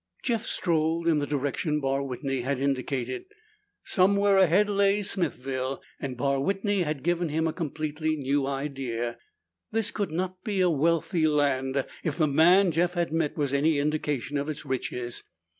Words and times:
Jeff 0.23 0.47
strolled 0.47 1.07
in 1.07 1.19
the 1.19 1.27
direction 1.27 1.79
Barr 1.79 2.01
Whitney 2.01 2.41
had 2.41 2.57
indicated. 2.59 3.25
Somewhere 3.83 4.35
ahead 4.39 4.67
lay 4.67 5.03
Smithville, 5.03 5.79
and 5.99 6.17
Barr 6.17 6.39
Whitney 6.39 6.81
had 6.81 7.03
given 7.03 7.29
him 7.29 7.45
a 7.47 7.53
completely 7.53 8.15
new 8.15 8.47
idea. 8.47 9.19
This 9.71 9.91
could 9.91 10.09
not 10.09 10.43
be 10.43 10.59
a 10.59 10.71
wealthy 10.71 11.27
land 11.27 11.85
if 12.03 12.17
the 12.17 12.25
man 12.27 12.71
Jeff 12.71 12.95
had 12.95 13.13
met 13.13 13.37
was 13.37 13.53
any 13.53 13.77
indication 13.77 14.39
of 14.39 14.49
its 14.49 14.65
riches. 14.65 15.23